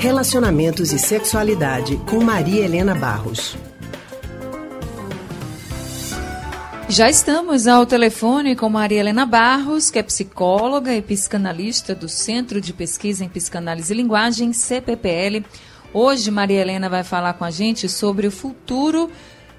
[0.00, 3.54] Relacionamentos e Sexualidade com Maria Helena Barros.
[6.88, 12.62] Já estamos ao telefone com Maria Helena Barros, que é psicóloga e psicanalista do Centro
[12.62, 15.44] de Pesquisa em Psicanálise e Linguagem, CPPL.
[15.92, 19.10] Hoje, Maria Helena vai falar com a gente sobre o futuro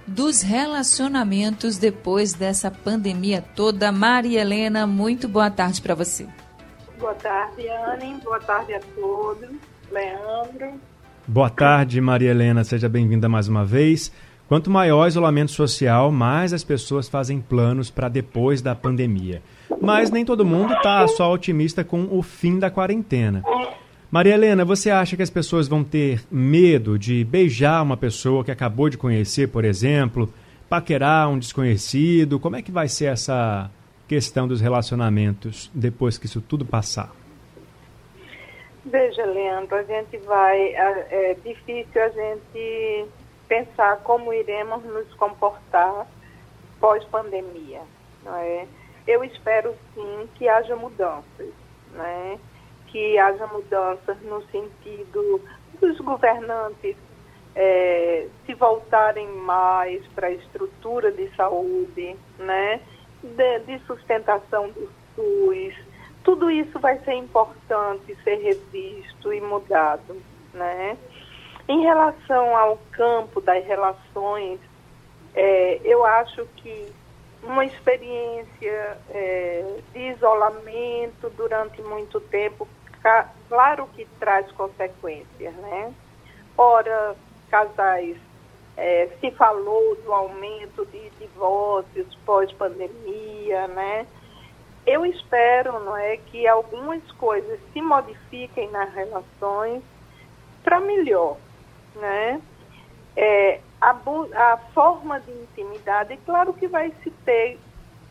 [0.07, 3.91] dos relacionamentos depois dessa pandemia toda.
[3.91, 6.27] Maria Helena, muito boa tarde para você.
[7.02, 8.21] Boa tarde, Anne.
[8.23, 9.49] Boa tarde a todos.
[9.91, 10.80] Leandro.
[11.27, 12.63] Boa tarde, Maria Helena.
[12.63, 14.12] Seja bem-vinda mais uma vez.
[14.48, 19.41] Quanto maior o isolamento social, mais as pessoas fazem planos para depois da pandemia.
[19.81, 23.41] Mas nem todo mundo está só otimista com o fim da quarentena.
[24.11, 28.52] Maria Helena, você acha que as pessoas vão ter medo de beijar uma pessoa que
[28.52, 30.31] acabou de conhecer, por exemplo,
[30.70, 32.39] paquerar um desconhecido?
[32.39, 33.72] Como é que vai ser essa
[34.11, 37.09] questão dos relacionamentos depois que isso tudo passar?
[38.83, 40.73] Veja, Leandro, a gente vai.
[40.75, 43.05] É difícil a gente
[43.47, 46.05] pensar como iremos nos comportar
[46.81, 47.83] pós-pandemia,
[48.25, 48.67] é?
[49.08, 51.53] Eu espero sim que haja mudanças,
[51.93, 52.38] né?
[52.88, 55.41] Que haja mudanças no sentido
[55.80, 56.97] dos governantes
[57.55, 62.81] é, se voltarem mais para a estrutura de saúde, né?
[63.23, 65.75] De, de sustentação do SUS,
[66.23, 70.22] tudo isso vai ser importante ser revisto e mudado,
[70.53, 70.97] né?
[71.67, 74.59] Em relação ao campo das relações,
[75.33, 76.92] é, eu acho que
[77.44, 82.67] uma experiência é, de isolamento durante muito tempo,
[83.47, 85.94] claro que traz consequências, né?
[86.58, 87.16] Ora,
[87.49, 88.17] casais,
[88.77, 94.08] é, se falou do aumento de divórcios pós-pandemia, né?
[94.86, 99.83] Eu espero, não é, que algumas coisas se modifiquem nas relações
[100.64, 101.38] para melhor,
[101.95, 102.42] né?
[103.16, 107.59] É, a, a forma de intimidade, claro que vai se ter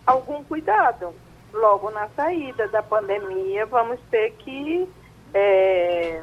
[0.06, 1.14] algum cuidado.
[1.52, 4.88] Logo na saída da pandemia, vamos ter que
[5.34, 6.22] é,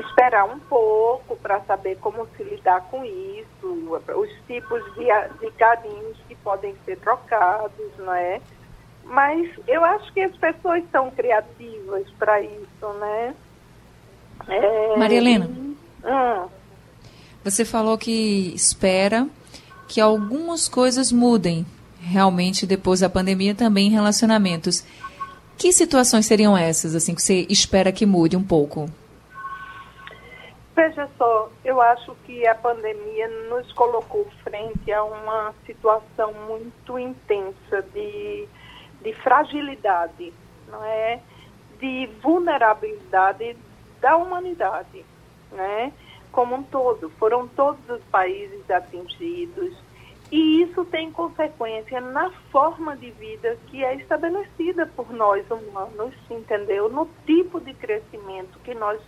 [0.00, 5.06] esperar um pouco para saber como se lidar com isso, os tipos de,
[5.40, 8.40] de carinhos que podem ser trocados, não é?
[9.04, 13.34] Mas eu acho que as pessoas são criativas para isso, né?
[14.48, 15.50] É, Maria Helena.
[16.04, 16.46] Ah.
[17.44, 19.28] Você falou que espera
[19.88, 21.66] que algumas coisas mudem
[22.00, 24.84] realmente depois da pandemia também em relacionamentos.
[25.58, 28.88] Que situações seriam essas, assim, que você espera que mude um pouco?
[30.74, 37.82] Veja só, eu acho que a pandemia nos colocou frente a uma situação muito intensa
[37.92, 38.48] de,
[39.02, 40.32] de fragilidade,
[40.68, 41.20] não é?
[41.78, 43.56] De vulnerabilidade
[44.00, 45.04] da humanidade
[45.52, 45.92] né?
[46.30, 49.76] Como um todo, foram todos os países atingidos
[50.30, 56.88] e isso tem consequência na forma de vida que é estabelecida por nós humanos, entendeu?
[56.88, 58.98] No tipo de crescimento que nós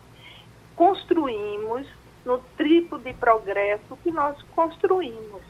[0.76, 1.86] construímos,
[2.24, 5.42] no tipo de progresso que nós construímos,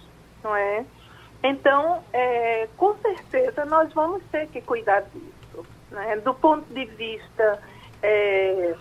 [0.42, 0.84] não é?
[1.42, 5.66] Então, é, com certeza, nós vamos ter que cuidar disso.
[5.90, 6.16] Né?
[6.16, 7.62] Do ponto de vista
[8.02, 8.74] é,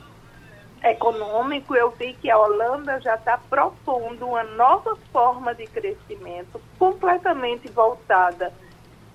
[0.84, 7.70] econômico, eu vi que a Holanda já está propondo uma nova forma de crescimento completamente
[7.70, 8.54] voltada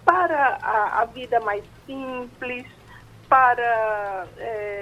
[0.05, 2.67] para a, a vida mais simples,
[3.29, 4.78] para é,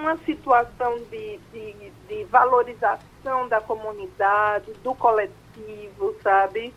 [0.00, 6.74] uma situação de, de, de valorização da comunidade, do coletivo, sabe?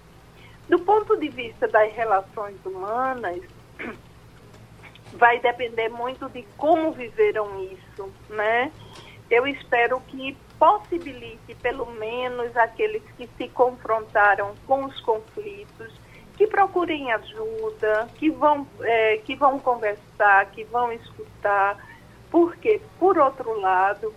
[0.69, 3.41] Do ponto de vista das relações humanas,
[5.13, 8.71] vai depender muito de como viveram isso, né?
[9.33, 15.91] eu espero que possibilite, pelo menos, aqueles que se confrontaram com os conflitos,
[16.37, 21.77] que procurem ajuda, que vão, é, que vão conversar, que vão escutar,
[22.33, 24.11] porque, por outro lado,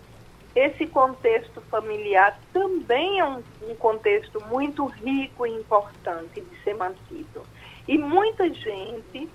[0.54, 7.42] esse contexto familiar também é um, um contexto muito rico e importante de ser mantido.
[7.86, 9.28] E muita gente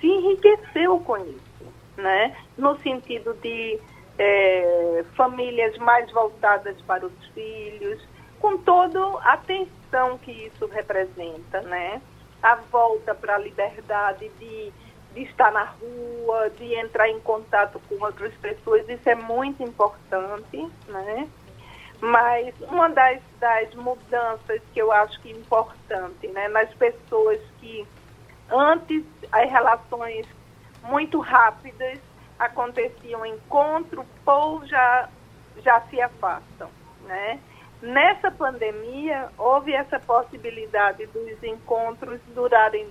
[0.00, 2.34] se enriqueceu com isso, né?
[2.56, 3.78] no sentido de
[4.18, 8.02] é, famílias mais voltadas para os filhos,
[8.40, 12.00] com toda a atenção que isso representa, né?
[12.42, 14.72] A volta para a liberdade de,
[15.14, 20.70] de estar na rua, de entrar em contato com outras pessoas, isso é muito importante,
[20.88, 21.28] né?
[22.00, 26.48] Mas uma das, das mudanças que eu acho que é importante, né?
[26.48, 27.86] Nas pessoas que
[28.50, 30.26] antes as relações
[30.82, 31.98] muito rápidas
[32.38, 35.08] aconteciam encontro, Paul já
[35.62, 36.68] já se afastam,
[37.04, 37.38] né?
[37.82, 42.88] Nessa pandemia, houve essa possibilidade dos encontros durarem,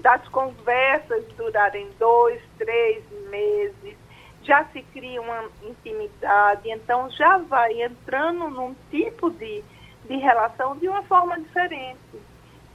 [0.00, 3.96] das conversas durarem dois, três meses,
[4.42, 9.64] já se cria uma intimidade, então já vai entrando num tipo de,
[10.08, 11.98] de relação de uma forma diferente,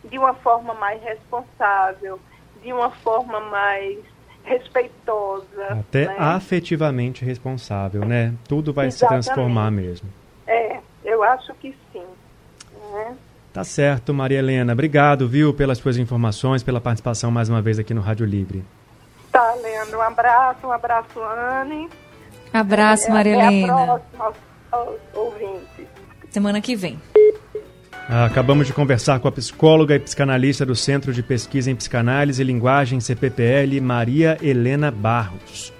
[0.04, 2.20] de uma forma mais responsável,
[2.62, 4.00] de uma forma mais
[4.44, 5.68] respeitosa.
[5.70, 6.16] Até né?
[6.18, 8.34] afetivamente responsável, né?
[8.48, 9.26] Tudo vai Exatamente.
[9.26, 10.10] se transformar mesmo.
[10.48, 12.06] É, eu acho que sim.
[12.92, 13.16] Né?
[13.52, 14.74] Tá certo, Maria Helena.
[14.74, 18.64] Obrigado, viu, pelas suas informações, pela participação mais uma vez aqui no Rádio Livre.
[19.32, 19.98] Tá, Leandro.
[19.98, 21.90] Um abraço, um abraço, Anne.
[22.54, 23.74] Abraço, é, Maria Helena.
[23.74, 24.34] Até a próxima,
[24.72, 25.88] aos, ouvintes.
[26.30, 27.00] Semana que vem.
[28.08, 32.46] Acabamos de conversar com a psicóloga e psicanalista do Centro de Pesquisa em Psicanálise e
[32.46, 35.72] Linguagem CPPL, Maria Helena Barros.